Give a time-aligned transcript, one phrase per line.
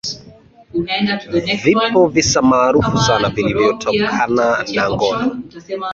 [1.63, 5.41] vipo visa maarufu sana vilivyotokana na ngono